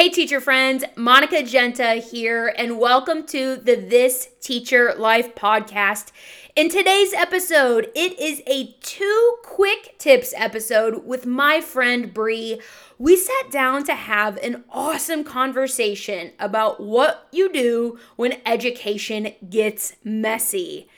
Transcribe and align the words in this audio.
Hey, 0.00 0.08
teacher 0.08 0.40
friends, 0.40 0.82
Monica 0.96 1.42
Genta 1.42 1.96
here, 1.96 2.54
and 2.56 2.78
welcome 2.78 3.26
to 3.26 3.56
the 3.56 3.74
This 3.74 4.30
Teacher 4.40 4.94
Life 4.96 5.34
podcast. 5.34 6.10
In 6.56 6.70
today's 6.70 7.12
episode, 7.12 7.90
it 7.94 8.18
is 8.18 8.40
a 8.46 8.74
two 8.80 9.36
quick 9.44 9.98
tips 9.98 10.32
episode 10.38 11.04
with 11.04 11.26
my 11.26 11.60
friend 11.60 12.14
Bree. 12.14 12.62
We 12.98 13.14
sat 13.14 13.50
down 13.50 13.84
to 13.84 13.94
have 13.94 14.38
an 14.38 14.64
awesome 14.70 15.22
conversation 15.22 16.32
about 16.40 16.80
what 16.80 17.28
you 17.30 17.52
do 17.52 17.98
when 18.16 18.40
education 18.46 19.34
gets 19.50 19.96
messy. 20.02 20.88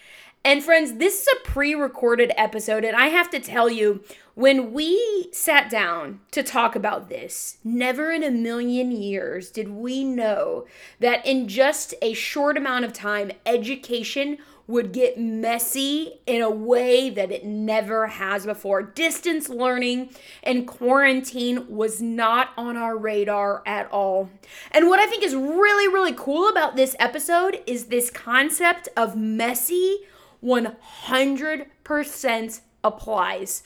And 0.44 0.62
friends, 0.62 0.94
this 0.94 1.22
is 1.22 1.28
a 1.28 1.48
pre 1.48 1.74
recorded 1.74 2.32
episode, 2.36 2.84
and 2.84 2.96
I 2.96 3.06
have 3.06 3.30
to 3.30 3.38
tell 3.38 3.70
you, 3.70 4.02
when 4.34 4.72
we 4.72 5.28
sat 5.32 5.70
down 5.70 6.20
to 6.32 6.42
talk 6.42 6.74
about 6.74 7.08
this, 7.08 7.58
never 7.62 8.10
in 8.10 8.24
a 8.24 8.30
million 8.30 8.90
years 8.90 9.50
did 9.50 9.68
we 9.68 10.02
know 10.02 10.66
that 10.98 11.24
in 11.24 11.46
just 11.46 11.94
a 12.02 12.12
short 12.14 12.56
amount 12.56 12.84
of 12.84 12.92
time, 12.92 13.30
education 13.46 14.38
would 14.66 14.92
get 14.92 15.18
messy 15.18 16.20
in 16.26 16.40
a 16.40 16.50
way 16.50 17.10
that 17.10 17.30
it 17.30 17.44
never 17.44 18.06
has 18.08 18.44
before. 18.44 18.82
Distance 18.82 19.48
learning 19.48 20.10
and 20.42 20.66
quarantine 20.66 21.68
was 21.68 22.00
not 22.00 22.50
on 22.56 22.76
our 22.76 22.96
radar 22.96 23.62
at 23.66 23.90
all. 23.92 24.30
And 24.72 24.88
what 24.88 24.98
I 24.98 25.06
think 25.06 25.22
is 25.22 25.34
really, 25.34 25.88
really 25.88 26.14
cool 26.14 26.48
about 26.48 26.74
this 26.74 26.96
episode 26.98 27.60
is 27.66 27.86
this 27.86 28.10
concept 28.10 28.88
of 28.96 29.14
messy 29.14 30.00
100% 30.44 32.60
applies. 32.84 33.62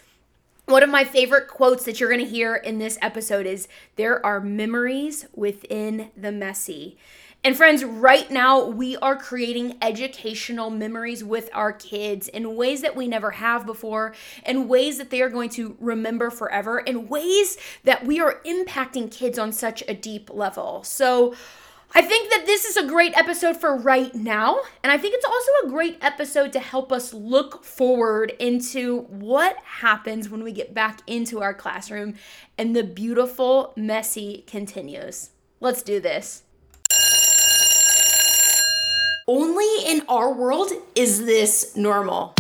One 0.67 0.83
of 0.83 0.91
my 0.91 1.05
favorite 1.05 1.47
quotes 1.47 1.85
that 1.85 2.01
you're 2.01 2.11
going 2.11 2.25
to 2.25 2.31
hear 2.31 2.57
in 2.57 2.79
this 2.79 2.99
episode 3.01 3.47
is 3.47 3.69
There 3.95 4.25
are 4.27 4.41
memories 4.41 5.27
within 5.35 6.11
the 6.17 6.33
messy. 6.33 6.99
And 7.45 7.57
friends, 7.57 7.85
right 7.85 8.29
now 8.29 8.65
we 8.65 8.97
are 8.97 9.15
creating 9.15 9.77
educational 9.81 10.69
memories 10.69 11.23
with 11.23 11.49
our 11.55 11.73
kids 11.73 12.27
in 12.27 12.57
ways 12.57 12.81
that 12.81 12.97
we 12.97 13.07
never 13.07 13.31
have 13.31 13.65
before, 13.65 14.13
in 14.45 14.67
ways 14.67 14.99
that 14.99 15.11
they 15.11 15.23
are 15.23 15.29
going 15.29 15.51
to 15.51 15.77
remember 15.79 16.31
forever, 16.31 16.81
in 16.81 17.07
ways 17.07 17.57
that 17.85 18.05
we 18.05 18.19
are 18.19 18.41
impacting 18.45 19.13
kids 19.13 19.39
on 19.39 19.53
such 19.53 19.85
a 19.87 19.95
deep 19.95 20.35
level. 20.35 20.83
So, 20.83 21.37
I 21.95 22.03
think 22.03 22.31
that 22.31 22.47
this 22.47 22.65
is 22.65 22.77
a 22.77 22.87
great 22.87 23.17
episode 23.17 23.57
for 23.57 23.77
right 23.77 24.15
now. 24.15 24.61
And 24.83 24.93
I 24.93 24.99
think 24.99 25.15
it's 25.15 25.25
also 25.25 25.51
a 25.65 25.71
great 25.71 25.99
episode 26.01 26.53
to 26.53 26.61
help 26.61 26.93
us 26.93 27.15
look 27.15 27.65
forward 27.65 28.33
into 28.39 29.03
what 29.03 29.57
happens 29.65 30.29
when 30.29 30.43
we 30.43 30.53
get 30.53 30.75
back 30.75 31.01
into 31.07 31.41
our 31.41 31.55
classroom 31.55 32.15
and 32.59 32.75
the 32.75 32.85
beautiful, 32.85 33.73
messy 33.77 34.45
continues. 34.47 35.31
Let's 35.61 35.83
do 35.83 36.01
this. 36.01 36.43
Only 39.29 39.85
in 39.87 40.03
our 40.09 40.33
world 40.33 40.71
is 40.95 41.25
this 41.25 41.77
normal. 41.77 42.35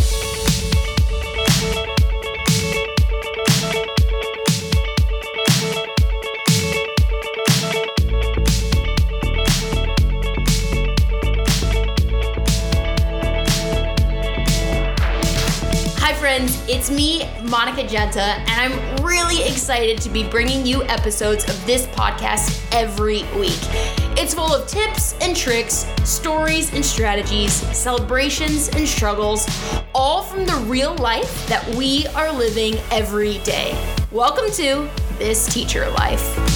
It's 16.76 16.90
me, 16.90 17.26
Monica 17.42 17.88
Genta, 17.88 18.20
and 18.20 18.50
I'm 18.50 19.02
really 19.02 19.42
excited 19.44 19.98
to 20.02 20.10
be 20.10 20.28
bringing 20.28 20.66
you 20.66 20.82
episodes 20.84 21.48
of 21.48 21.64
this 21.64 21.86
podcast 21.86 22.62
every 22.70 23.22
week. 23.40 23.58
It's 24.18 24.34
full 24.34 24.54
of 24.54 24.68
tips 24.68 25.14
and 25.22 25.34
tricks, 25.34 25.86
stories 26.04 26.74
and 26.74 26.84
strategies, 26.84 27.54
celebrations 27.74 28.68
and 28.68 28.86
struggles, 28.86 29.46
all 29.94 30.22
from 30.22 30.44
the 30.44 30.56
real 30.66 30.94
life 30.96 31.48
that 31.48 31.66
we 31.76 32.06
are 32.08 32.30
living 32.30 32.74
every 32.90 33.38
day. 33.38 33.74
Welcome 34.12 34.50
to 34.50 34.86
This 35.18 35.46
Teacher 35.46 35.88
Life. 35.92 36.55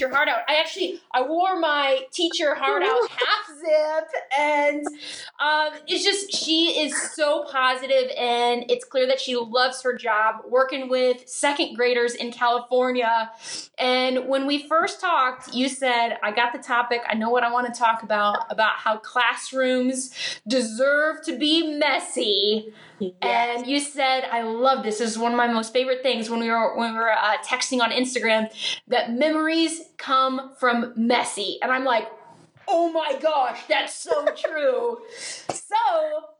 Teacher 0.00 0.14
heart 0.14 0.28
out. 0.28 0.40
I 0.48 0.56
actually 0.56 1.00
I 1.12 1.22
wore 1.22 1.58
my 1.58 2.00
teacher 2.10 2.54
heart 2.54 2.82
out 2.82 3.10
half 3.10 3.49
zip, 3.60 4.08
and 4.38 4.86
um, 5.40 5.72
it's 5.86 6.04
just 6.04 6.32
she 6.32 6.80
is 6.80 6.94
so 7.12 7.44
positive, 7.50 8.10
and 8.16 8.64
it's 8.70 8.84
clear 8.84 9.06
that 9.06 9.20
she 9.20 9.36
loves 9.36 9.82
her 9.82 9.96
job 9.96 10.36
working 10.48 10.88
with 10.88 11.28
second 11.28 11.76
graders 11.76 12.14
in 12.14 12.32
California. 12.32 13.30
And 13.78 14.28
when 14.28 14.46
we 14.46 14.66
first 14.66 15.00
talked, 15.00 15.54
you 15.54 15.68
said 15.68 16.18
I 16.22 16.32
got 16.32 16.52
the 16.52 16.58
topic. 16.58 17.02
I 17.08 17.14
know 17.14 17.30
what 17.30 17.44
I 17.44 17.52
want 17.52 17.72
to 17.72 17.78
talk 17.78 18.02
about 18.02 18.50
about 18.50 18.76
how 18.76 18.98
classrooms 18.98 20.14
deserve 20.46 21.22
to 21.24 21.38
be 21.38 21.78
messy. 21.78 22.72
Yes. 22.98 23.14
And 23.22 23.66
you 23.66 23.80
said, 23.80 24.24
"I 24.30 24.42
love 24.42 24.84
this. 24.84 24.98
This 24.98 25.12
is 25.12 25.18
one 25.18 25.32
of 25.32 25.36
my 25.36 25.46
most 25.46 25.72
favorite 25.72 26.02
things." 26.02 26.28
When 26.28 26.40
we 26.40 26.50
were 26.50 26.76
when 26.76 26.92
we 26.92 26.98
were 26.98 27.12
uh, 27.12 27.38
texting 27.44 27.80
on 27.80 27.90
Instagram, 27.90 28.48
that 28.88 29.12
memories 29.12 29.80
come 29.96 30.52
from 30.58 30.92
messy, 30.96 31.58
and 31.62 31.72
I'm 31.72 31.84
like, 31.84 32.08
"Oh 32.70 32.90
my 32.92 33.18
gosh, 33.20 33.60
that's 33.68 33.94
so 33.94 34.26
true." 34.34 34.98
so, 35.18 35.76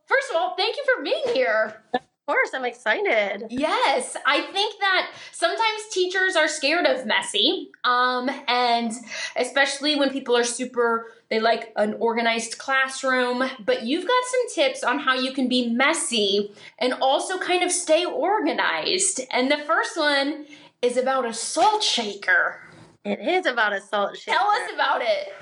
first 0.05 0.29
of 0.31 0.37
all, 0.37 0.55
thank 0.55 0.77
you 0.77 0.83
for 0.85 1.03
being 1.03 1.35
here 1.35 1.83
Of 1.93 2.35
course, 2.35 2.51
I'm 2.53 2.65
excited. 2.65 3.47
Yes, 3.49 4.15
I 4.27 4.41
think 4.53 4.79
that 4.79 5.11
sometimes 5.31 5.87
teachers 5.91 6.35
are 6.35 6.47
scared 6.47 6.85
of 6.85 7.05
messy, 7.05 7.71
um, 7.83 8.29
and 8.47 8.91
especially 9.35 9.95
when 9.95 10.11
people 10.11 10.37
are 10.37 10.43
super, 10.43 11.07
they 11.29 11.39
like 11.39 11.73
an 11.75 11.95
organized 11.95 12.59
classroom. 12.59 13.43
But 13.65 13.83
you've 13.83 14.07
got 14.07 14.23
some 14.25 14.53
tips 14.53 14.83
on 14.83 14.99
how 14.99 15.15
you 15.15 15.33
can 15.33 15.49
be 15.49 15.67
messy 15.71 16.53
and 16.77 16.93
also 16.93 17.39
kind 17.39 17.63
of 17.63 17.71
stay 17.71 18.05
organized. 18.05 19.21
And 19.31 19.51
the 19.51 19.57
first 19.57 19.97
one 19.97 20.45
is 20.81 20.97
about 20.97 21.25
a 21.25 21.33
salt 21.33 21.83
shaker. 21.83 22.61
It 23.03 23.19
is 23.19 23.47
about 23.47 23.73
a 23.73 23.81
salt 23.81 24.15
shaker. 24.15 24.37
Tell 24.37 24.47
us 24.47 24.71
about 24.73 25.01
it. 25.01 25.33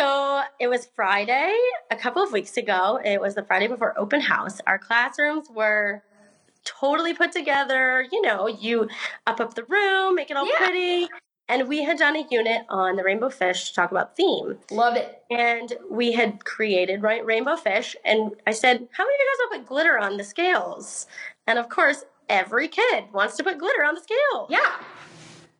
So 0.00 0.40
it 0.58 0.68
was 0.68 0.88
Friday 0.96 1.54
a 1.90 1.96
couple 1.96 2.22
of 2.22 2.32
weeks 2.32 2.56
ago. 2.56 2.98
It 3.04 3.20
was 3.20 3.34
the 3.34 3.42
Friday 3.42 3.66
before 3.66 3.92
open 3.98 4.22
house. 4.22 4.58
Our 4.66 4.78
classrooms 4.78 5.48
were 5.50 6.02
totally 6.64 7.12
put 7.12 7.32
together. 7.32 8.06
You 8.10 8.22
know, 8.22 8.46
you 8.46 8.88
up 9.26 9.40
up 9.40 9.52
the 9.52 9.64
room, 9.64 10.14
make 10.14 10.30
it 10.30 10.38
all 10.38 10.48
yeah. 10.48 10.56
pretty. 10.56 11.08
And 11.50 11.68
we 11.68 11.84
had 11.84 11.98
done 11.98 12.16
a 12.16 12.24
unit 12.30 12.62
on 12.70 12.96
the 12.96 13.04
rainbow 13.04 13.28
fish 13.28 13.68
to 13.68 13.74
talk 13.74 13.90
about 13.90 14.16
theme. 14.16 14.56
Love 14.70 14.96
it. 14.96 15.22
And 15.30 15.74
we 15.90 16.12
had 16.12 16.46
created 16.46 17.02
right 17.02 17.22
rainbow 17.22 17.56
fish. 17.56 17.94
And 18.02 18.30
I 18.46 18.52
said, 18.52 18.88
How 18.92 19.04
many 19.04 19.14
of 19.14 19.20
you 19.20 19.36
guys 19.50 19.58
to 19.58 19.58
put 19.58 19.68
glitter 19.68 19.98
on 19.98 20.16
the 20.16 20.24
scales? 20.24 21.08
And 21.46 21.58
of 21.58 21.68
course, 21.68 22.06
every 22.26 22.68
kid 22.68 23.04
wants 23.12 23.36
to 23.36 23.44
put 23.44 23.58
glitter 23.58 23.84
on 23.84 23.96
the 23.96 24.00
scale. 24.00 24.46
Yeah. 24.48 24.76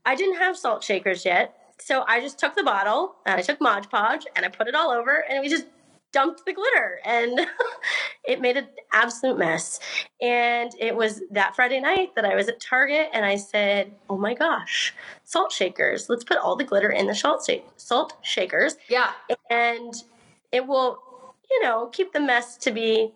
I 0.07 0.15
didn't 0.15 0.39
have 0.39 0.57
salt 0.57 0.83
shakers 0.83 1.27
yet. 1.27 1.60
So 1.81 2.05
I 2.07 2.21
just 2.21 2.39
took 2.39 2.55
the 2.55 2.63
bottle 2.63 3.17
and 3.27 3.39
I 3.39 3.43
took 3.43 3.61
Mod 3.61 3.91
Podge 3.91 4.27
and 4.37 4.45
I 4.45 4.49
put 4.49 4.69
it 4.69 4.75
all 4.75 4.91
over 4.91 5.25
and 5.29 5.41
we 5.41 5.49
just 5.49 5.67
dumped 6.13 6.45
the 6.45 6.53
glitter 6.53 6.99
and 7.05 7.41
it 8.25 8.41
made 8.41 8.57
an 8.57 8.67
absolute 8.93 9.39
mess. 9.39 9.81
And 10.21 10.73
it 10.79 10.95
was 10.95 11.23
that 11.31 11.55
Friday 11.57 11.81
night 11.81 12.15
that 12.17 12.25
I 12.25 12.35
was 12.35 12.49
at 12.49 12.61
Target 12.61 13.09
and 13.13 13.25
I 13.25 13.37
said, 13.37 13.93
Oh 14.09 14.19
my 14.19 14.35
gosh, 14.35 14.95
salt 15.25 15.53
shakers. 15.53 16.09
Let's 16.09 16.25
put 16.25 16.39
all 16.39 16.57
the 16.57 16.65
glitter 16.65 16.91
in 16.91 17.07
the 17.07 17.15
salt, 17.15 17.45
sh- 17.49 17.61
salt 17.77 18.17
shakers. 18.23 18.77
Yeah. 18.89 19.13
And 19.49 19.95
it 20.53 20.67
will, 20.67 20.99
you 21.51 21.63
know, 21.63 21.87
keep 21.87 22.13
the 22.13 22.21
mess 22.21 22.57
to 22.59 22.71
be 22.71 23.13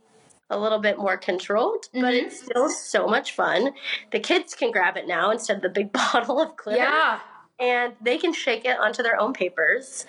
a 0.51 0.59
little 0.59 0.79
bit 0.79 0.99
more 0.99 1.17
controlled, 1.17 1.87
mm-hmm. 1.87 2.03
but 2.03 2.15
it's 2.15 2.41
still 2.41 2.69
so 2.69 3.07
much 3.07 3.33
fun. 3.33 3.71
The 4.13 4.21
kids 4.21 4.55
can 4.55 4.71
grab 4.71 4.97
it 4.97 5.09
now 5.09 5.31
instead 5.31 5.57
of 5.57 5.63
the 5.63 5.69
big 5.69 5.93
bottle 6.13 6.41
of 6.41 6.57
glitter. 6.57 6.83
Yeah. 6.83 7.21
And 7.61 7.95
they 8.01 8.19
can 8.19 8.33
shake 8.33 8.65
it 8.65 8.79
onto 8.79 9.03
their 9.03 9.19
own 9.19 9.33
papers 9.33 10.07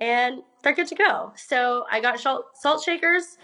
and 0.00 0.42
they're 0.62 0.74
good 0.74 0.88
to 0.88 0.94
go. 0.94 1.32
So 1.36 1.84
I 1.90 2.00
got 2.00 2.20
salt 2.20 2.82
shakers, 2.84 3.38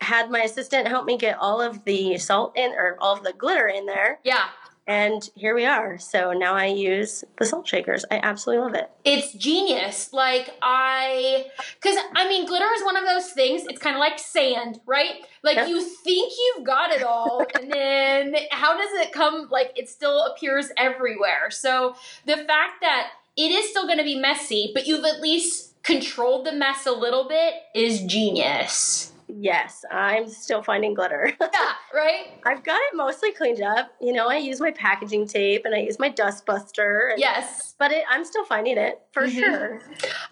had 0.00 0.30
my 0.30 0.40
assistant 0.40 0.88
help 0.88 1.04
me 1.04 1.16
get 1.16 1.38
all 1.38 1.60
of 1.60 1.84
the 1.84 2.18
salt 2.18 2.56
in 2.56 2.72
or 2.72 2.96
all 3.00 3.14
of 3.16 3.22
the 3.22 3.32
glitter 3.32 3.68
in 3.68 3.86
there. 3.86 4.18
Yeah. 4.24 4.48
And 4.86 5.28
here 5.36 5.54
we 5.54 5.64
are. 5.64 5.98
So 5.98 6.32
now 6.32 6.54
I 6.54 6.66
use 6.66 7.22
the 7.38 7.44
salt 7.44 7.68
shakers. 7.68 8.04
I 8.10 8.18
absolutely 8.22 8.64
love 8.64 8.74
it. 8.74 8.90
It's 9.04 9.32
genius. 9.32 10.12
Like, 10.12 10.50
I, 10.60 11.46
because 11.80 11.96
I 12.16 12.28
mean, 12.28 12.46
glitter 12.46 12.66
is 12.74 12.82
one 12.82 12.96
of 12.96 13.04
those 13.04 13.30
things, 13.30 13.62
it's 13.68 13.80
kind 13.80 13.94
of 13.94 14.00
like 14.00 14.18
sand, 14.18 14.80
right? 14.84 15.24
Like, 15.44 15.56
yep. 15.56 15.68
you 15.68 15.80
think 15.80 16.32
you've 16.36 16.66
got 16.66 16.90
it 16.90 17.02
all, 17.02 17.44
and 17.54 17.72
then 17.72 18.34
how 18.50 18.76
does 18.76 18.90
it 19.00 19.12
come? 19.12 19.48
Like, 19.50 19.72
it 19.76 19.88
still 19.88 20.26
appears 20.26 20.70
everywhere. 20.76 21.50
So 21.50 21.94
the 22.26 22.36
fact 22.36 22.80
that 22.80 23.10
it 23.36 23.52
is 23.52 23.70
still 23.70 23.86
going 23.86 23.98
to 23.98 24.04
be 24.04 24.16
messy, 24.16 24.72
but 24.74 24.86
you've 24.86 25.04
at 25.04 25.20
least 25.20 25.82
controlled 25.82 26.46
the 26.46 26.52
mess 26.52 26.86
a 26.86 26.92
little 26.92 27.28
bit 27.28 27.54
is 27.74 28.02
genius. 28.02 29.11
Yes, 29.46 29.84
I'm 29.90 30.28
still 30.28 30.62
finding 30.62 30.94
glitter. 30.94 31.32
yeah, 31.40 31.72
right? 31.92 32.26
I've 32.46 32.62
got 32.62 32.76
it 32.76 32.94
mostly 32.96 33.32
cleaned 33.32 33.60
up. 33.60 33.90
You 34.00 34.12
know, 34.12 34.28
I 34.28 34.36
use 34.36 34.60
my 34.60 34.70
packaging 34.70 35.26
tape 35.26 35.62
and 35.64 35.74
I 35.74 35.78
use 35.78 35.98
my 35.98 36.10
dust 36.10 36.46
buster. 36.46 37.08
And, 37.10 37.18
yes. 37.20 37.74
But 37.76 37.90
it, 37.90 38.04
I'm 38.08 38.24
still 38.24 38.44
finding 38.44 38.78
it 38.78 39.00
for 39.10 39.22
Mhm. 39.26 39.30
sure. 39.40 39.80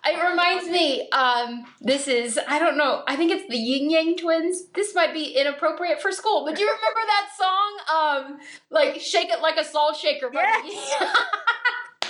It 0.06 0.22
reminds 0.30 0.68
me, 0.68 1.08
um, 1.10 1.66
this 1.80 2.06
is, 2.06 2.38
I 2.46 2.60
don't 2.60 2.76
know, 2.76 3.02
I 3.08 3.16
think 3.16 3.32
it's 3.32 3.48
the 3.50 3.58
Ying 3.58 3.90
Yang 3.90 4.18
twins. 4.18 4.68
This 4.74 4.94
might 4.94 5.12
be 5.12 5.24
inappropriate 5.36 6.00
for 6.00 6.12
school, 6.12 6.44
but 6.44 6.54
do 6.54 6.62
you 6.62 6.68
remember 6.68 7.00
that 7.06 7.30
song? 7.36 8.26
Um, 8.32 8.38
like, 8.70 9.00
Shake 9.00 9.30
It 9.30 9.40
Like 9.40 9.56
a 9.56 9.64
Salt 9.64 9.96
Shaker. 9.96 10.30
Yes. 10.32 10.94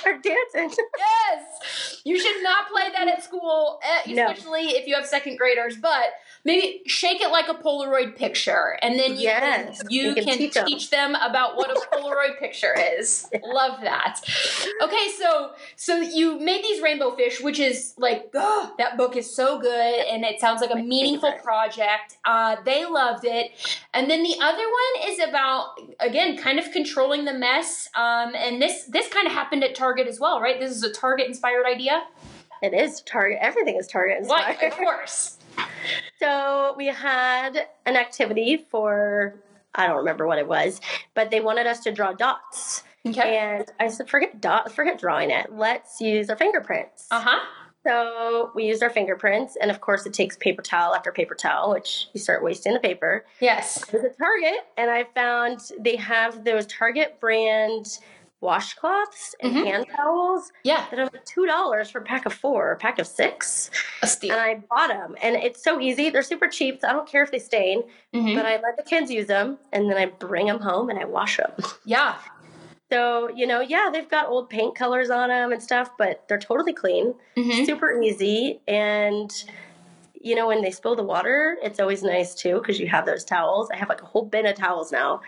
Or 0.07 0.13
dancing. 0.17 0.71
yes! 0.99 2.01
You 2.05 2.19
should 2.19 2.43
not 2.43 2.69
play 2.71 2.89
that 2.91 3.07
at 3.07 3.23
school, 3.23 3.79
eh, 3.83 4.15
No. 4.15 4.29
especially 4.31 4.69
if 4.71 4.87
you 4.87 4.95
have 4.95 5.05
second 5.05 5.37
graders, 5.37 5.77
but 5.77 6.05
maybe 6.45 6.83
shake 6.87 7.21
it 7.21 7.31
like 7.31 7.49
a 7.49 7.55
Polaroid 7.55 8.17
picture, 8.17 8.79
and 8.83 8.99
then 8.99 9.13
you 9.13 9.23
Yes, 9.23 9.83
can, 9.83 9.91
you 9.91 10.15
can 10.15 10.25
can 10.25 10.39
teach 10.39 10.55
teach, 10.67 10.93
'em. 10.93 11.13
them 11.13 11.23
about 11.23 11.57
what 11.57 11.71
a 11.71 11.81
Polaroid 11.97 12.39
picture 12.39 12.75
is. 12.99 13.29
Love 13.45 13.81
that. 13.83 14.21
Okay, 14.83 15.09
so 15.19 15.53
so 15.77 15.97
you 15.97 16.39
made 16.39 16.63
these 16.65 16.81
rainbow 16.83 17.11
fish, 17.15 17.41
which 17.41 17.59
is 17.59 17.95
like 17.99 18.31
oh, 18.35 18.73
that 18.79 18.97
book 18.97 19.17
is 19.17 19.33
so 19.35 19.59
good, 19.59 20.05
and 20.07 20.25
it 20.25 20.41
sounds 20.41 20.61
like 20.61 20.71
a 20.71 20.77
meaningful 20.77 21.31
favorite. 21.31 21.45
project. 21.45 22.17
Uh, 22.25 22.57
they 22.65 22.85
loved 22.85 23.25
it, 23.25 23.51
and 23.95 24.11
then 24.11 24.23
the 24.23 24.37
other 24.41 24.65
one 24.65 25.09
is 25.11 25.19
about 25.21 25.79
again, 26.01 26.37
kind 26.37 26.59
of 26.59 26.71
controlling 26.73 27.25
the 27.25 27.35
mess. 27.35 27.89
Um, 27.95 28.35
and 28.35 28.61
this 28.63 28.85
this 28.85 29.09
kind 29.09 29.27
of 29.27 29.33
happened 29.33 29.65
at 29.65 29.75
Target 29.75 30.07
as 30.07 30.19
well, 30.21 30.41
right? 30.41 30.59
This 30.61 30.71
is 30.71 30.83
a 30.83 30.93
Target 30.93 31.27
inspired 31.27 31.67
idea. 31.67 32.03
It 32.63 32.75
is 32.75 33.01
Target. 33.03 33.39
Everything 33.41 33.77
is 33.77 33.87
Target 33.87 34.27
What? 34.27 34.49
inspired. 34.49 34.73
Of 34.73 34.79
course. 34.79 35.37
So 36.19 36.75
we 36.77 36.87
had 36.87 37.67
an 37.87 37.97
activity 37.97 38.67
for 38.71 39.35
I 39.75 39.87
don't 39.87 39.99
remember 39.99 40.27
what 40.27 40.39
it 40.39 40.49
was, 40.49 40.81
but 41.15 41.31
they 41.31 41.41
wanted 41.41 41.67
us 41.67 41.81
to 41.81 41.93
draw 41.93 42.13
dots. 42.13 42.83
Okay. 43.07 43.39
And 43.39 43.65
I 43.79 43.89
said, 43.89 44.11
forget 44.11 44.41
dot, 44.41 44.73
forget 44.73 44.99
drawing 44.99 45.31
it. 45.31 45.53
Let's 45.53 46.01
use 46.01 46.29
our 46.29 46.37
fingerprints. 46.37 47.07
Uh 47.11 47.21
huh. 47.21 47.41
So 47.87 48.51
we 48.55 48.67
used 48.67 48.83
our 48.83 48.91
fingerprints, 48.91 49.57
and 49.57 49.71
of 49.71 49.81
course, 49.81 50.05
it 50.05 50.13
takes 50.13 50.37
paper 50.37 50.61
towel 50.61 50.95
after 50.95 51.11
paper 51.13 51.35
towel, 51.35 51.71
which 51.71 52.09
you 52.13 52.21
start 52.21 52.45
wasting 52.45 52.75
the 52.75 52.81
paper. 52.81 53.25
Yes. 53.41 53.83
It 53.85 53.93
was 53.95 54.05
a 54.05 54.11
Target, 54.11 54.67
and 54.77 54.91
I 54.91 55.05
found 55.15 55.61
they 55.79 55.97
have 55.97 56.45
those 56.45 56.67
Target 56.67 57.19
brand 57.21 57.99
washcloths 58.43 59.35
and 59.41 59.55
Mhm. 59.55 59.65
hand 59.67 59.87
towels 59.95 60.53
Yeah. 60.65 60.87
that 60.91 60.99
are 60.99 61.05
like 61.05 61.25
two 61.25 61.47
dollars 61.47 61.91
for 61.91 61.99
a 61.99 62.03
pack 62.03 62.27
of 62.27 62.33
four, 62.33 62.69
or 62.69 62.73
a 62.73 62.77
pack 62.77 62.99
of 62.99 63.07
six. 63.07 63.71
A 64.03 64.07
steal. 64.07 64.33
And 64.33 64.41
I 64.41 64.55
bought 64.71 64.89
them, 64.89 65.17
and 65.23 65.37
it's 65.37 65.63
so 65.63 65.81
easy. 65.81 66.11
They're 66.11 66.23
super 66.23 66.49
cheap, 66.49 66.81
so 66.81 66.89
I 66.89 66.93
don't 66.93 67.07
care 67.09 67.23
if 67.23 67.31
they 67.31 67.39
stain. 67.39 67.83
Mhm. 68.15 68.35
But 68.37 68.47
I 68.47 68.53
let 68.61 68.77
the 68.77 68.83
kids 68.83 69.11
use 69.11 69.27
them, 69.27 69.59
and 69.73 69.91
then 69.91 69.97
I 69.97 70.07
bring 70.07 70.47
them 70.47 70.61
home 70.61 70.89
and 70.91 70.99
I 70.99 71.05
wash 71.05 71.37
them. 71.37 71.53
Yeah. 71.85 72.15
So 72.91 73.29
you 73.31 73.47
know, 73.47 73.61
yeah, 73.61 73.89
they've 73.93 74.09
got 74.09 74.29
old 74.29 74.51
paint 74.51 74.75
colors 74.75 75.11
on 75.11 75.29
them 75.29 75.53
and 75.53 75.63
stuff, 75.63 75.91
but 75.97 76.27
they're 76.29 76.39
totally 76.39 76.73
clean, 76.73 77.15
Mhm. 77.37 77.65
super 77.67 78.01
easy, 78.03 78.61
and 78.67 79.31
you 80.23 80.35
know 80.35 80.49
when 80.49 80.61
they 80.61 80.71
spill 80.71 80.97
the 80.97 81.03
water, 81.05 81.57
it's 81.63 81.79
always 81.79 82.03
nice 82.03 82.35
too 82.35 82.55
because 82.59 82.81
you 82.81 82.89
have 82.89 83.07
those 83.07 83.25
towels. 83.25 83.71
I 83.71 83.77
have 83.77 83.89
like 83.89 84.03
a 84.03 84.07
whole 84.07 84.25
bin 84.25 84.45
of 84.47 84.57
towels 84.57 84.91
now. 84.93 85.21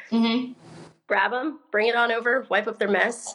Grab 1.08 1.30
them, 1.30 1.60
bring 1.70 1.88
it 1.88 1.96
on 1.96 2.12
over, 2.12 2.46
wipe 2.48 2.66
up 2.66 2.78
their 2.78 2.88
mess. 2.90 3.34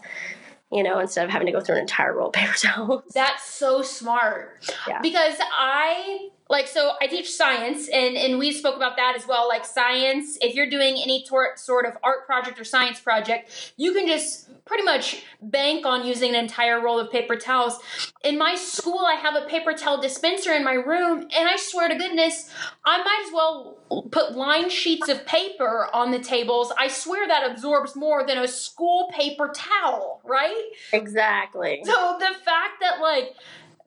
You 0.71 0.83
know, 0.83 0.99
instead 0.99 1.23
of 1.23 1.31
having 1.31 1.45
to 1.45 1.53
go 1.53 1.61
through 1.61 1.75
an 1.75 1.81
entire 1.81 2.13
roll 2.13 2.27
of 2.27 2.33
paper 2.33 2.53
towels. 2.57 3.03
That's 3.13 3.43
so 3.45 3.81
smart. 3.81 4.69
Yeah. 4.87 4.99
Because 5.01 5.35
I 5.39 6.29
like 6.49 6.67
so 6.67 6.93
I 7.01 7.07
teach 7.07 7.31
science 7.31 7.87
and 7.89 8.15
and 8.15 8.39
we 8.39 8.51
spoke 8.51 8.75
about 8.75 8.95
that 8.97 9.15
as 9.15 9.27
well. 9.27 9.47
Like 9.47 9.65
science 9.65 10.37
if 10.41 10.55
you're 10.55 10.69
doing 10.69 10.97
any 11.01 11.23
tor- 11.27 11.53
sort 11.55 11.85
of 11.85 11.93
art 12.03 12.25
project 12.25 12.59
or 12.59 12.63
science 12.63 12.99
project 12.99 13.73
you 13.77 13.93
can 13.93 14.07
just 14.07 14.49
pretty 14.65 14.83
much 14.83 15.23
bank 15.41 15.85
on 15.85 16.05
using 16.05 16.29
an 16.29 16.35
entire 16.35 16.81
roll 16.81 16.99
of 16.99 17.11
paper 17.11 17.35
towels. 17.35 17.79
In 18.23 18.37
my 18.37 18.55
school 18.55 18.99
I 18.99 19.15
have 19.15 19.35
a 19.35 19.47
paper 19.47 19.73
towel 19.73 20.01
dispenser 20.01 20.53
in 20.53 20.63
my 20.63 20.73
room 20.73 21.21
and 21.21 21.47
I 21.47 21.55
swear 21.57 21.89
to 21.89 21.95
goodness 21.95 22.49
I 22.85 22.97
might 22.97 23.23
as 23.27 23.33
well 23.33 23.77
put 24.11 24.35
line 24.35 24.69
sheets 24.69 25.09
of 25.09 25.25
paper 25.25 25.87
on 25.93 26.11
the 26.11 26.19
tables. 26.19 26.71
I 26.77 26.87
swear 26.87 27.27
that 27.27 27.49
absorbs 27.49 27.95
more 27.95 28.25
than 28.25 28.37
a 28.37 28.47
school 28.47 29.09
paper 29.13 29.51
towel 29.53 30.21
right? 30.23 30.63
Exactly. 30.93 31.81
so 31.83 32.17
the 32.19 32.33
fact 32.43 32.79
that 32.81 32.99
like 33.01 33.35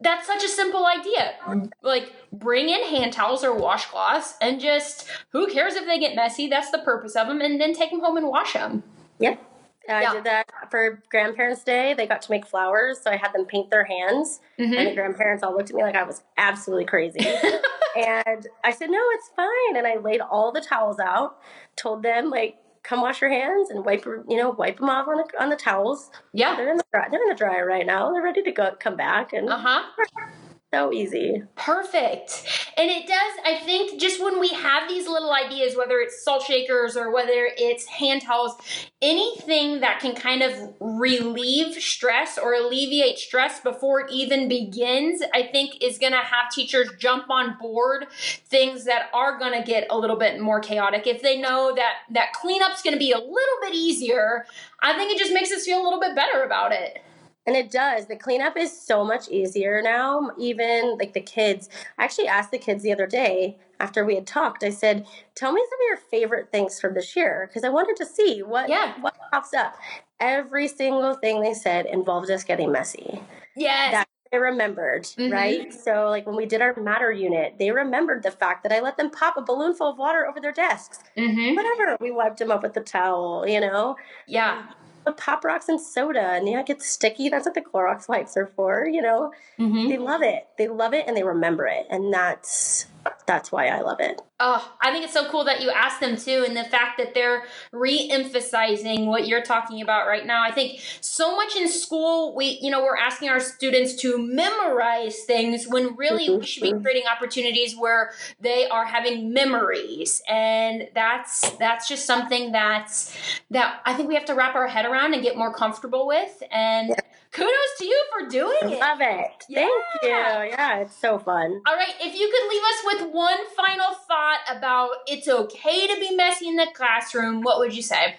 that's 0.00 0.26
such 0.26 0.42
a 0.42 0.48
simple 0.48 0.86
idea. 0.86 1.34
Like 1.82 2.12
bring 2.32 2.68
in 2.68 2.82
hand 2.86 3.12
towels 3.12 3.44
or 3.44 3.54
washcloths 3.58 4.34
and 4.40 4.60
just 4.60 5.06
who 5.32 5.46
cares 5.48 5.74
if 5.74 5.86
they 5.86 5.98
get 5.98 6.14
messy? 6.16 6.48
That's 6.48 6.70
the 6.70 6.78
purpose 6.78 7.16
of 7.16 7.28
them 7.28 7.40
and 7.40 7.60
then 7.60 7.74
take 7.74 7.90
them 7.90 8.00
home 8.00 8.16
and 8.16 8.26
wash 8.28 8.54
them. 8.54 8.82
Yep. 9.18 9.42
I 9.88 10.02
Yeah. 10.02 10.12
did 10.12 10.24
that 10.24 10.46
for 10.70 11.02
Grandparents' 11.10 11.64
Day. 11.64 11.94
They 11.94 12.06
got 12.06 12.22
to 12.22 12.30
make 12.30 12.46
flowers, 12.46 13.00
so 13.00 13.10
I 13.10 13.16
had 13.16 13.32
them 13.32 13.44
paint 13.44 13.70
their 13.70 13.84
hands. 13.84 14.40
Mm-hmm. 14.58 14.74
And 14.74 14.86
the 14.88 14.94
grandparents 14.94 15.42
all 15.42 15.54
looked 15.56 15.70
at 15.70 15.76
me 15.76 15.82
like 15.82 15.96
I 15.96 16.04
was 16.04 16.22
absolutely 16.36 16.84
crazy. 16.84 17.18
and 17.96 18.46
I 18.62 18.70
said, 18.72 18.90
no, 18.90 19.00
it's 19.14 19.30
fine. 19.34 19.76
And 19.76 19.86
I 19.86 19.96
laid 19.96 20.20
all 20.20 20.52
the 20.52 20.60
towels 20.60 21.00
out, 21.00 21.38
told 21.76 22.02
them, 22.02 22.30
like, 22.30 22.56
come 22.82 23.00
wash 23.02 23.20
your 23.20 23.30
hands 23.30 23.70
and 23.70 23.84
wipe, 23.84 24.04
you 24.04 24.36
know, 24.36 24.50
wipe 24.50 24.78
them 24.78 24.88
off 24.90 25.08
on 25.08 25.18
the, 25.18 25.42
on 25.42 25.50
the 25.50 25.56
towels. 25.56 26.10
Yeah. 26.32 26.56
They're 26.56 26.70
in 26.70 26.76
the 26.76 26.84
dry, 26.92 27.08
they're 27.10 27.22
in 27.22 27.28
the 27.28 27.34
dryer 27.34 27.66
right 27.66 27.86
now. 27.86 28.12
They're 28.12 28.22
ready 28.22 28.42
to 28.42 28.52
go 28.52 28.72
come 28.78 28.96
back, 28.96 29.32
and 29.32 29.48
Uh-huh. 29.48 29.82
so 30.74 30.92
easy. 30.92 31.42
Perfect. 31.56 32.59
And 32.76 32.90
it 32.90 33.06
does, 33.06 33.32
I 33.44 33.60
think, 33.64 34.00
just 34.00 34.22
when 34.22 34.40
we 34.40 34.48
have 34.48 34.88
these 34.88 35.06
little 35.06 35.32
ideas, 35.32 35.76
whether 35.76 35.98
it's 35.98 36.24
salt 36.24 36.42
shakers 36.42 36.96
or 36.96 37.12
whether 37.12 37.48
it's 37.56 37.86
hand 37.86 38.22
towels, 38.22 38.56
anything 39.02 39.80
that 39.80 40.00
can 40.00 40.14
kind 40.14 40.42
of 40.42 40.74
relieve 40.80 41.74
stress 41.74 42.38
or 42.38 42.54
alleviate 42.54 43.18
stress 43.18 43.60
before 43.60 44.00
it 44.00 44.10
even 44.12 44.48
begins, 44.48 45.22
I 45.34 45.44
think 45.44 45.82
is 45.82 45.98
going 45.98 46.12
to 46.12 46.18
have 46.18 46.50
teachers 46.50 46.90
jump 46.98 47.30
on 47.30 47.56
board 47.60 48.06
things 48.46 48.84
that 48.84 49.10
are 49.12 49.38
going 49.38 49.52
to 49.52 49.66
get 49.66 49.86
a 49.90 49.98
little 49.98 50.16
bit 50.16 50.40
more 50.40 50.60
chaotic. 50.60 51.06
If 51.06 51.22
they 51.22 51.38
know 51.40 51.74
that 51.74 51.94
that 52.10 52.32
cleanup's 52.34 52.82
going 52.82 52.94
to 52.94 52.98
be 52.98 53.12
a 53.12 53.18
little 53.18 53.58
bit 53.62 53.74
easier, 53.74 54.46
I 54.82 54.96
think 54.96 55.12
it 55.12 55.18
just 55.18 55.32
makes 55.32 55.52
us 55.52 55.64
feel 55.64 55.80
a 55.80 55.84
little 55.84 56.00
bit 56.00 56.14
better 56.14 56.42
about 56.44 56.72
it. 56.72 57.02
And 57.46 57.56
it 57.56 57.70
does. 57.70 58.06
The 58.06 58.16
cleanup 58.16 58.56
is 58.56 58.70
so 58.78 59.04
much 59.04 59.28
easier 59.28 59.80
now. 59.82 60.30
Even 60.38 60.96
like 60.98 61.14
the 61.14 61.20
kids. 61.22 61.68
I 61.98 62.04
actually 62.04 62.28
asked 62.28 62.50
the 62.50 62.58
kids 62.58 62.82
the 62.82 62.92
other 62.92 63.06
day 63.06 63.56
after 63.80 64.04
we 64.04 64.14
had 64.14 64.26
talked. 64.26 64.62
I 64.62 64.68
said, 64.70 65.06
"Tell 65.34 65.52
me 65.52 65.62
some 65.68 65.78
of 65.80 65.86
your 65.88 65.96
favorite 65.96 66.52
things 66.52 66.78
from 66.80 66.94
this 66.94 67.16
year," 67.16 67.46
because 67.48 67.64
I 67.64 67.70
wanted 67.70 67.96
to 67.96 68.06
see 68.06 68.42
what 68.42 68.68
Yeah. 68.68 68.92
what 69.00 69.14
pops 69.32 69.54
up. 69.54 69.74
Every 70.20 70.68
single 70.68 71.14
thing 71.14 71.40
they 71.40 71.54
said 71.54 71.86
involved 71.86 72.30
us 72.30 72.44
getting 72.44 72.70
messy. 72.70 73.22
Yes. 73.56 73.92
That 73.92 74.08
they 74.30 74.38
remembered, 74.38 75.04
Mhm. 75.04 75.32
right? 75.32 75.72
So, 75.72 76.08
like 76.08 76.24
when 76.26 76.36
we 76.36 76.46
did 76.46 76.62
our 76.62 76.74
matter 76.76 77.10
unit, 77.10 77.54
they 77.58 77.72
remembered 77.72 78.22
the 78.22 78.30
fact 78.30 78.62
that 78.62 78.70
I 78.72 78.78
let 78.80 78.96
them 78.96 79.10
pop 79.10 79.36
a 79.36 79.40
balloon 79.42 79.74
full 79.74 79.88
of 79.88 79.98
water 79.98 80.24
over 80.28 80.38
their 80.40 80.52
desks. 80.52 81.00
mm-hmm. 81.16 81.56
Whatever. 81.56 81.96
We 82.00 82.10
wiped 82.12 82.38
them 82.38 82.50
up 82.52 82.62
with 82.62 82.74
the 82.74 82.80
towel, 82.80 83.44
you 83.48 83.60
know. 83.60 83.96
Yeah. 84.28 84.66
But 85.04 85.16
pop 85.16 85.44
rocks 85.44 85.68
and 85.68 85.80
soda, 85.80 86.20
and 86.34 86.48
yeah, 86.48 86.60
it 86.60 86.66
gets 86.66 86.86
sticky. 86.86 87.28
That's 87.30 87.46
what 87.46 87.54
the 87.54 87.62
Clorox 87.62 88.08
wipes 88.08 88.36
are 88.36 88.46
for, 88.56 88.86
you 88.86 89.02
know 89.02 89.32
Mm-hmm. 89.58 89.88
they 89.90 89.98
love 89.98 90.22
it 90.22 90.46
they 90.56 90.68
love 90.68 90.94
it 90.94 91.04
and 91.06 91.14
they 91.14 91.22
remember 91.22 91.66
it 91.66 91.86
and 91.90 92.12
that's 92.12 92.86
that's 93.26 93.50
why 93.52 93.66
i 93.68 93.80
love 93.80 94.00
it 94.00 94.20
Oh, 94.42 94.72
I 94.80 94.90
think 94.90 95.04
it's 95.04 95.12
so 95.12 95.30
cool 95.30 95.44
that 95.44 95.60
you 95.60 95.68
asked 95.68 96.00
them 96.00 96.16
too, 96.16 96.44
and 96.48 96.56
the 96.56 96.64
fact 96.64 96.96
that 96.96 97.12
they're 97.12 97.44
re-emphasizing 97.72 99.06
what 99.06 99.28
you're 99.28 99.42
talking 99.42 99.82
about 99.82 100.06
right 100.06 100.24
now. 100.24 100.42
I 100.42 100.50
think 100.50 100.80
so 101.02 101.36
much 101.36 101.56
in 101.56 101.68
school, 101.68 102.34
we, 102.34 102.58
you 102.62 102.70
know, 102.70 102.82
we're 102.82 102.96
asking 102.96 103.28
our 103.28 103.38
students 103.38 103.94
to 103.96 104.16
memorize 104.16 105.24
things 105.26 105.66
when 105.68 105.94
really 105.94 106.30
we 106.30 106.46
should 106.46 106.62
be 106.62 106.72
Mhm. 106.72 106.82
creating 106.82 107.02
opportunities 107.06 107.76
where 107.76 108.12
they 108.40 108.66
are 108.68 108.86
having 108.86 109.30
memories, 109.32 110.22
and 110.26 110.88
that's 110.94 111.50
that's 111.58 111.86
just 111.86 112.06
something 112.06 112.52
that's 112.52 113.14
that 113.50 113.82
I 113.84 113.92
think 113.92 114.08
we 114.08 114.14
have 114.14 114.24
to 114.24 114.34
wrap 114.34 114.54
our 114.54 114.68
head 114.68 114.86
around 114.86 115.12
and 115.12 115.22
get 115.22 115.36
more 115.36 115.52
comfortable 115.52 116.06
with. 116.06 116.42
And 116.50 116.94
kudos 117.32 117.78
to 117.78 117.84
you 117.84 118.04
for 118.12 118.28
doing 118.28 118.56
it. 118.62 118.78
love 118.80 118.98
it 119.00 119.30
thank 119.52 119.84
you 120.02 120.08
Yeah. 120.08 120.44
yeah 120.44 120.78
it's 120.78 120.96
so 120.96 121.18
fun 121.18 121.60
All 121.66 121.76
right, 121.76 121.94
if 122.00 122.18
you 122.18 122.30
could 122.30 122.48
leave 122.48 122.62
us 122.62 122.82
with 123.08 123.14
one 123.14 123.38
final 123.56 123.94
thought 124.08 124.40
about 124.50 124.90
it's 125.06 125.28
okay 125.28 125.86
to 125.86 126.00
be 126.00 126.14
messy 126.16 126.48
in 126.48 126.56
the 126.56 126.66
classroom, 126.74 127.42
what 127.42 127.58
would 127.58 127.74
you 127.74 127.82
say? 127.82 128.16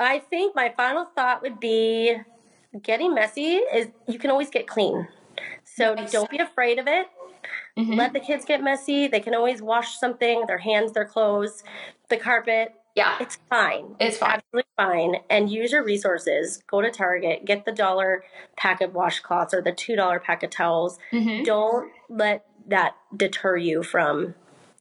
i 0.00 0.18
think 0.18 0.54
my 0.56 0.72
final 0.76 1.04
thought 1.16 1.40
would 1.42 1.60
be 1.60 2.14
getting 2.82 3.14
messy 3.14 3.56
is 3.72 3.88
you 4.08 4.18
can 4.18 4.30
always 4.30 4.50
get 4.50 4.66
clean 4.66 5.06
so 5.64 5.94
Nice. 5.94 6.12
don't 6.12 6.30
be 6.30 6.38
afraid 6.38 6.78
of 6.78 6.86
it 6.86 7.06
Mm-hmm. 7.76 7.94
let 7.94 8.12
the 8.12 8.20
kids 8.20 8.44
get 8.44 8.62
messy 8.62 9.08
they 9.08 9.18
can 9.18 9.34
always 9.34 9.60
wash 9.60 9.98
something 9.98 10.44
their 10.46 10.58
hands 10.58 10.92
their 10.92 11.04
clothes 11.04 11.64
the 12.08 12.16
carpet 12.16 12.72
Yeah. 12.94 13.16
It's 13.20 13.38
fine. 13.50 13.96
It's 13.98 14.18
fine. 14.18 14.34
Absolutely 14.34 14.70
fine. 14.76 15.16
And 15.28 15.50
use 15.50 15.72
your 15.72 15.84
resources. 15.84 16.62
Go 16.68 16.80
to 16.80 16.90
Target, 16.90 17.44
get 17.44 17.64
the 17.64 17.72
dollar 17.72 18.24
pack 18.56 18.80
of 18.80 18.92
washcloths 18.92 19.52
or 19.52 19.60
the 19.60 19.72
$2 19.72 20.22
pack 20.22 20.42
of 20.42 20.50
towels. 20.50 20.98
Mm-hmm. 21.12 21.42
Don't 21.44 21.90
let 22.08 22.46
that 22.68 22.94
deter 23.16 23.56
you 23.56 23.82
from 23.82 24.34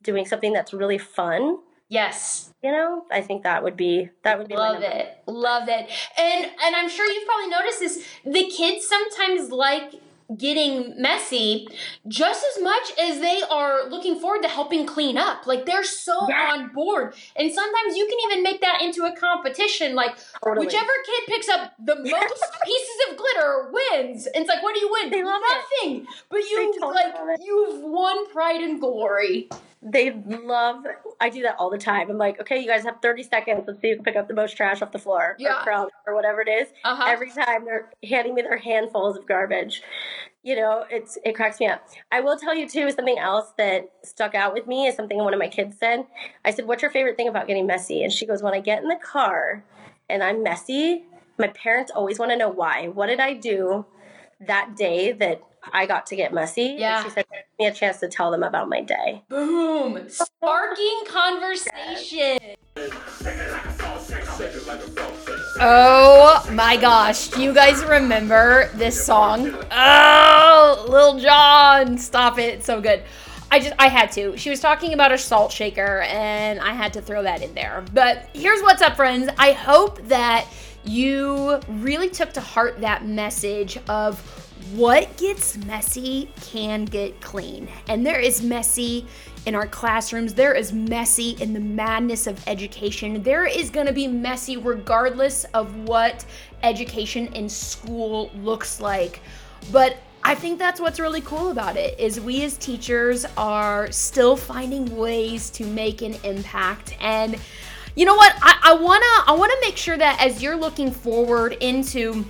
doing 0.04 0.26
something 0.26 0.54
that's 0.54 0.74
really 0.74 0.98
fun. 0.98 1.58
Yes. 1.90 2.54
You 2.64 2.72
know, 2.72 3.06
I 3.12 3.22
think 3.22 3.44
that 3.44 3.64
would 3.64 3.78
be 3.78 4.10
that 4.24 4.38
would 4.38 4.48
be 4.48 4.56
Love 4.56 4.82
it. 4.82 5.18
Love 5.28 5.68
it. 5.68 5.90
And 6.18 6.46
and 6.64 6.76
I'm 6.76 6.90
sure 6.90 7.08
you've 7.08 7.28
probably 7.28 7.50
noticed 7.50 7.80
this. 7.80 8.08
The 8.26 8.50
kids 8.50 8.88
sometimes 8.88 9.52
like 9.52 9.94
getting 10.38 11.00
messy 11.02 11.68
just 12.08 12.44
as 12.56 12.64
much 12.64 12.92
as 13.00 13.20
they 13.20 13.42
are 13.50 13.90
looking 13.90 14.20
forward 14.20 14.42
to 14.44 14.48
helping 14.48 14.86
clean 14.86 15.18
up. 15.18 15.46
Like 15.48 15.66
they're 15.66 15.84
so 15.84 16.28
Yeah. 16.30 16.52
on 16.54 16.70
board. 16.74 17.14
And 17.36 17.52
sometimes 17.52 17.96
you 17.98 18.06
can 18.08 18.18
even 18.32 18.44
make 18.44 18.62
that 18.62 18.82
into 18.82 19.04
a 19.06 19.16
competition. 19.16 19.96
Like 19.96 20.16
Totally. 20.44 20.66
whichever 20.66 20.92
kid 21.06 21.24
picks 21.28 21.50
up 21.50 21.74
the 21.84 21.96
most 21.98 22.44
pieces 22.66 22.98
of 23.12 23.18
glitter 23.18 23.72
wins. 23.72 24.28
And 24.28 24.44
it's 24.44 24.50
like, 24.50 24.64
what 24.64 24.74
do 24.76 24.82
you 24.82 24.92
win? 24.92 25.10
They 25.12 25.24
love 25.24 25.42
it. 25.44 25.64
Nothing. 25.84 26.08
But 26.30 26.40
you 26.50 26.74
totally 26.80 27.04
like 27.28 27.40
you've 27.44 27.82
won 27.82 28.28
pride 28.32 28.62
and 28.62 28.80
glory. 28.80 29.50
They 29.86 30.12
love. 30.12 30.86
I 31.20 31.30
do 31.30 31.42
that 31.42 31.56
all 31.60 31.70
the 31.70 31.78
time. 31.78 32.10
I'm 32.10 32.18
like, 32.18 32.40
okay, 32.40 32.58
you 32.60 32.68
guys 32.68 32.84
have 32.86 32.98
30 33.02 33.24
seconds. 33.24 33.64
Let's 33.68 33.82
see 33.82 33.90
who 33.90 33.96
can 33.96 34.04
pick 34.06 34.16
up 34.16 34.28
the 34.30 34.34
most 34.34 34.56
trash 34.56 34.82
off 34.82 34.92
the 34.94 35.00
floor 35.00 35.36
Yeah. 35.40 35.60
or 35.60 35.64
crumbs 35.64 35.92
or 36.08 36.16
whatever 36.16 36.42
it 36.42 36.48
is. 36.48 36.70
Uh-huh. 36.86 37.04
Every 37.08 37.30
time 37.30 37.66
they're 37.66 37.90
handing 38.08 38.34
me 38.34 38.42
their 38.44 38.58
handfuls 38.58 39.18
of 39.18 39.28
garbage. 39.28 39.82
You 40.42 40.56
know, 40.58 40.86
it's 40.90 41.18
it 41.26 41.34
cracks 41.34 41.60
me 41.60 41.68
up. 41.68 41.88
I 42.12 42.20
will 42.22 42.38
tell 42.38 42.56
you 42.56 42.68
too 42.68 42.92
something 42.92 43.18
else 43.18 43.54
that 43.58 43.90
stuck 44.04 44.36
out 44.36 44.54
with 44.54 44.68
me 44.68 44.88
is 44.88 44.96
something 44.96 45.18
one 45.18 45.34
of 45.34 45.40
my 45.40 45.48
kids 45.48 45.78
said. 45.80 46.06
I 46.44 46.52
said, 46.52 46.66
"What's 46.66 46.82
your 46.82 46.92
favorite 46.92 47.16
thing 47.16 47.30
about 47.30 47.48
getting 47.48 47.66
messy?" 47.66 48.04
And 48.04 48.12
she 48.12 48.26
goes, 48.26 48.44
"When 48.44 48.54
I 48.54 48.60
get 48.60 48.82
in 48.84 48.90
the 48.90 48.98
car 48.98 49.64
and 50.10 50.22
I'm 50.22 50.44
messy, 50.44 51.06
my 51.38 51.48
parents 51.48 51.92
always 51.96 52.20
want 52.20 52.32
to 52.32 52.38
know 52.38 52.50
why. 52.50 52.90
What 52.90 53.08
did 53.08 53.22
I 53.22 53.34
do 53.34 53.86
that 54.42 54.76
day 54.76 55.14
that 55.14 55.42
I 55.72 55.86
got 55.86 56.06
to 56.08 56.16
get 56.16 56.34
messy?" 56.34 56.76
Yeah. 56.78 57.04
She 57.04 57.10
said, 57.10 57.26
"Give 57.32 57.44
me 57.60 57.66
a 57.68 57.74
chance 57.74 58.00
to 58.00 58.08
tell 58.08 58.32
them 58.32 58.44
about 58.44 58.70
my 58.70 58.82
day." 58.82 59.24
Boom. 59.30 60.10
Sparking 60.10 61.04
conversation. 61.08 62.40
Oh 65.62 66.46
my 66.52 66.78
gosh. 66.78 67.28
Do 67.28 67.42
you 67.42 67.54
guys 67.54 67.84
remember 67.84 68.70
this 68.74 69.04
song? 69.04 69.56
Oh, 69.72 70.86
Lil 70.90 71.20
Jon. 71.20 71.98
Stop 71.98 72.40
it. 72.40 72.56
It's 72.56 72.66
so 72.66 72.82
good. 72.82 73.04
I 73.52 73.60
just 73.60 73.76
I 73.78 73.88
had 73.88 74.12
to. 74.14 74.36
She 74.36 74.50
was 74.50 74.60
talking 74.60 74.94
about 74.94 75.12
a 75.12 75.18
salt 75.18 75.52
shaker 75.52 76.02
and 76.02 76.60
I 76.60 76.74
had 76.74 76.94
to 76.94 77.02
throw 77.02 77.22
that 77.22 77.44
in 77.44 77.54
there. 77.54 77.86
But 77.94 78.28
here's 78.34 78.62
what's 78.64 78.82
up 78.82 78.96
friends. 78.96 79.30
I 79.38 79.52
hope 79.52 80.02
that 80.08 80.48
you 80.84 81.60
really 81.68 82.10
took 82.10 82.34
to 82.34 82.42
heart 82.42 82.82
that 82.82 83.06
message 83.06 83.78
of 83.88 84.20
what 84.72 85.16
gets 85.18 85.58
messy 85.58 86.30
can 86.42 86.86
get 86.86 87.20
clean. 87.22 87.68
And 87.88 88.06
there 88.06 88.20
is 88.20 88.42
messy 88.42 89.06
in 89.46 89.56
our 89.56 89.68
classrooms. 89.68 90.34
There 90.34 90.54
is 90.54 90.72
messy 90.72 91.32
in 91.42 91.54
the 91.54 91.60
madness 91.60 92.28
of 92.28 92.46
education. 92.48 93.22
There 93.24 93.46
is 93.46 93.70
going 93.70 93.88
to 93.88 93.94
be 93.94 94.08
messy 94.08 94.58
regardless 94.58 95.44
of 95.54 95.76
what 95.88 96.26
education 96.64 97.28
in 97.34 97.50
school 97.50 98.32
looks 98.36 98.80
like. 98.80 99.20
But 99.72 99.98
I 100.24 100.36
think 100.36 100.58
that's 100.58 100.80
what's 100.80 101.00
really 101.00 101.22
cool 101.22 101.52
about 101.52 101.76
it 101.76 102.00
is 102.00 102.20
we 102.20 102.44
as 102.44 102.58
teachers 102.58 103.26
are 103.36 103.92
still 103.92 104.38
finding 104.38 104.96
ways 104.96 105.50
to 105.52 105.66
make 105.66 106.02
an 106.02 106.16
impact 106.24 106.96
and 107.02 107.38
you 107.96 108.06
know 108.06 108.16
what 108.16 108.34
I, 108.42 108.60
I 108.64 108.74
wanna 108.74 109.06
I 109.28 109.36
wanna 109.38 109.54
make 109.62 109.76
sure 109.76 109.98
that 109.98 110.20
as 110.22 110.42
you're 110.42 110.56
looking 110.56 110.92
forward 110.92 111.58
into 111.60 112.26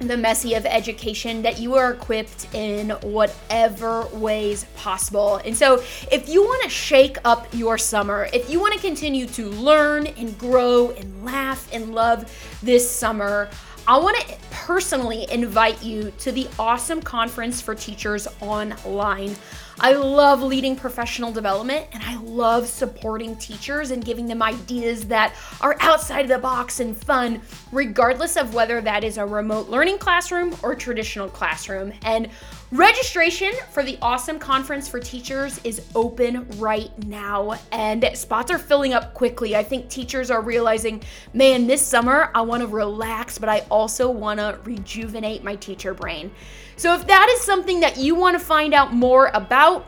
the 0.00 0.16
messy 0.16 0.54
of 0.54 0.64
education 0.64 1.42
that 1.42 1.58
you 1.58 1.74
are 1.74 1.92
equipped 1.92 2.52
in 2.54 2.90
whatever 3.02 4.06
ways 4.08 4.64
possible. 4.76 5.36
And 5.44 5.56
so, 5.56 5.82
if 6.12 6.28
you 6.28 6.42
want 6.42 6.62
to 6.64 6.68
shake 6.68 7.16
up 7.24 7.46
your 7.52 7.78
summer, 7.78 8.28
if 8.32 8.48
you 8.48 8.60
want 8.60 8.74
to 8.74 8.80
continue 8.80 9.26
to 9.26 9.48
learn 9.50 10.06
and 10.06 10.38
grow 10.38 10.90
and 10.90 11.24
laugh 11.24 11.68
and 11.72 11.94
love 11.94 12.30
this 12.62 12.88
summer, 12.88 13.50
I 13.88 13.96
want 13.96 14.18
to 14.18 14.36
personally 14.50 15.26
invite 15.32 15.82
you 15.82 16.12
to 16.18 16.30
the 16.30 16.46
awesome 16.58 17.00
conference 17.00 17.62
for 17.62 17.74
teachers 17.74 18.28
online. 18.42 19.34
I 19.80 19.94
love 19.94 20.42
leading 20.42 20.76
professional 20.76 21.32
development 21.32 21.86
and 21.92 22.02
I 22.02 22.16
love 22.16 22.66
supporting 22.66 23.34
teachers 23.36 23.90
and 23.90 24.04
giving 24.04 24.26
them 24.26 24.42
ideas 24.42 25.06
that 25.06 25.34
are 25.62 25.74
outside 25.80 26.22
of 26.22 26.28
the 26.28 26.36
box 26.36 26.80
and 26.80 26.94
fun, 26.94 27.40
regardless 27.72 28.36
of 28.36 28.52
whether 28.52 28.82
that 28.82 29.04
is 29.04 29.16
a 29.16 29.24
remote 29.24 29.70
learning 29.70 29.96
classroom 29.96 30.54
or 30.62 30.74
traditional 30.74 31.30
classroom. 31.30 31.94
And 32.02 32.28
registration 32.70 33.52
for 33.70 33.82
the 33.82 33.98
awesome 34.02 34.38
conference 34.38 34.88
for 34.88 35.00
teachers 35.00 35.58
is 35.64 35.80
open 35.94 36.46
right 36.58 36.90
now 37.06 37.58
and 37.72 38.10
spots 38.14 38.50
are 38.50 38.58
filling 38.58 38.92
up 38.92 39.14
quickly. 39.14 39.56
I 39.56 39.62
think 39.62 39.88
teachers 39.88 40.30
are 40.30 40.42
realizing, 40.42 41.02
man, 41.32 41.66
this 41.66 41.80
summer 41.80 42.30
I 42.34 42.42
want 42.42 42.62
to 42.62 42.66
relax, 42.66 43.38
but 43.38 43.48
I 43.48 43.60
also 43.70 44.10
want 44.10 44.40
to 44.40 44.58
rejuvenate 44.64 45.42
my 45.42 45.56
teacher 45.56 45.94
brain. 45.94 46.30
So 46.76 46.94
if 46.94 47.06
that 47.06 47.28
is 47.30 47.40
something 47.40 47.80
that 47.80 47.96
you 47.96 48.14
want 48.14 48.38
to 48.38 48.44
find 48.44 48.74
out 48.74 48.92
more 48.92 49.30
about, 49.32 49.86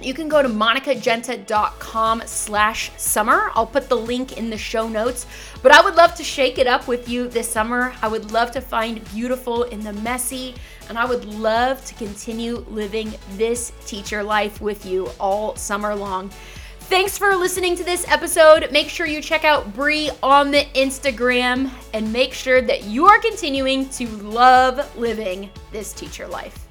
you 0.00 0.14
can 0.14 0.28
go 0.28 0.42
to 0.42 0.48
monicagenta.com 0.48 2.22
slash 2.26 2.90
summer. 2.96 3.50
I'll 3.54 3.66
put 3.66 3.88
the 3.88 3.96
link 3.96 4.36
in 4.36 4.50
the 4.50 4.58
show 4.58 4.88
notes. 4.88 5.26
But 5.62 5.72
I 5.72 5.80
would 5.80 5.94
love 5.94 6.14
to 6.16 6.24
shake 6.24 6.58
it 6.58 6.66
up 6.66 6.88
with 6.88 7.08
you 7.08 7.28
this 7.28 7.48
summer. 7.48 7.94
I 8.02 8.08
would 8.08 8.32
love 8.32 8.50
to 8.52 8.60
find 8.60 9.04
beautiful 9.12 9.64
in 9.64 9.80
the 9.80 9.92
messy, 9.92 10.54
and 10.92 10.98
I 10.98 11.06
would 11.06 11.24
love 11.24 11.82
to 11.86 11.94
continue 11.94 12.66
living 12.68 13.14
this 13.38 13.72
teacher 13.86 14.22
life 14.22 14.60
with 14.60 14.84
you 14.84 15.08
all 15.18 15.56
summer 15.56 15.94
long. 15.94 16.28
Thanks 16.80 17.16
for 17.16 17.34
listening 17.34 17.76
to 17.76 17.82
this 17.82 18.06
episode. 18.08 18.70
Make 18.70 18.90
sure 18.90 19.06
you 19.06 19.22
check 19.22 19.42
out 19.42 19.72
Bree 19.72 20.10
on 20.22 20.50
the 20.50 20.66
Instagram 20.74 21.70
and 21.94 22.12
make 22.12 22.34
sure 22.34 22.60
that 22.60 22.84
you 22.84 23.06
are 23.06 23.18
continuing 23.20 23.88
to 23.88 24.06
love 24.06 24.94
living 24.98 25.48
this 25.70 25.94
teacher 25.94 26.28
life. 26.28 26.68